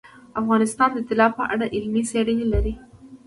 افغانستان 0.41 0.89
د 0.93 0.99
طلا 1.07 1.27
په 1.37 1.43
اړه 1.53 1.65
علمي 1.75 2.03
څېړنې 2.09 2.45
لري. 2.53 2.73